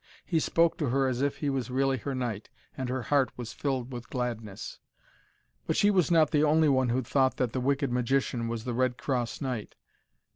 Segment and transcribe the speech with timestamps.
[0.25, 3.53] He spoke to her as if he was really her knight, and her heart was
[3.53, 4.79] filled with gladness.
[5.67, 8.73] But she was not the only one who thought that the wicked magician was the
[8.73, 9.75] Red Cross Knight.